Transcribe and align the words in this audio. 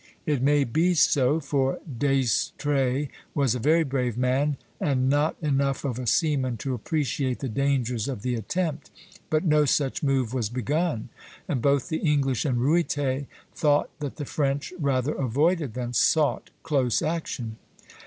It 0.25 0.41
may 0.41 0.63
be 0.63 0.95
so, 0.95 1.39
for 1.39 1.77
D'Estrées 1.87 3.09
was 3.35 3.53
a 3.53 3.59
very 3.59 3.83
brave 3.83 4.17
man, 4.17 4.57
and 4.79 5.11
not 5.11 5.35
enough 5.43 5.85
of 5.85 5.99
a 5.99 6.07
seaman 6.07 6.57
to 6.57 6.73
appreciate 6.73 7.37
the 7.37 7.47
dangers 7.47 8.07
of 8.07 8.23
the 8.23 8.33
attempt; 8.33 8.89
but 9.29 9.45
no 9.45 9.65
such 9.65 10.01
move 10.01 10.33
was 10.33 10.49
begun, 10.49 11.09
and 11.47 11.61
both 11.61 11.89
the 11.89 11.97
English 11.97 12.45
and 12.45 12.57
Ruyter 12.57 13.27
thought 13.53 13.91
that 13.99 14.15
the 14.15 14.25
French 14.25 14.73
rather 14.79 15.13
avoided 15.13 15.75
than 15.75 15.93
sought 15.93 16.49
close 16.63 17.03
action. 17.03 17.57